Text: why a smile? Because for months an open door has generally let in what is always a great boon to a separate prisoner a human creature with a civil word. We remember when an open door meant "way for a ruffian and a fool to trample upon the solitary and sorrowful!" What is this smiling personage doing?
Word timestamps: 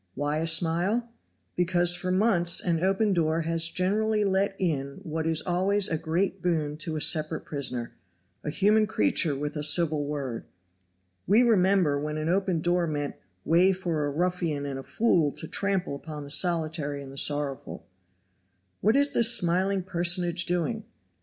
why 0.15 0.37
a 0.39 0.47
smile? 0.47 1.07
Because 1.55 1.93
for 1.93 2.09
months 2.09 2.59
an 2.59 2.79
open 2.83 3.13
door 3.13 3.41
has 3.41 3.69
generally 3.69 4.23
let 4.25 4.55
in 4.59 4.99
what 5.03 5.27
is 5.27 5.43
always 5.43 5.87
a 5.87 5.95
great 5.95 6.41
boon 6.41 6.75
to 6.77 6.95
a 6.95 7.01
separate 7.01 7.45
prisoner 7.45 7.95
a 8.43 8.49
human 8.49 8.87
creature 8.87 9.35
with 9.35 9.55
a 9.55 9.63
civil 9.63 10.07
word. 10.07 10.45
We 11.27 11.43
remember 11.43 11.99
when 11.99 12.17
an 12.17 12.29
open 12.29 12.61
door 12.61 12.87
meant 12.87 13.13
"way 13.45 13.73
for 13.73 14.07
a 14.07 14.09
ruffian 14.09 14.65
and 14.65 14.79
a 14.79 14.81
fool 14.81 15.33
to 15.33 15.47
trample 15.47 15.97
upon 15.97 16.23
the 16.23 16.31
solitary 16.31 17.03
and 17.03 17.19
sorrowful!" 17.19 17.85
What 18.79 18.95
is 18.95 19.13
this 19.13 19.31
smiling 19.37 19.83
personage 19.83 20.47
doing? 20.47 20.83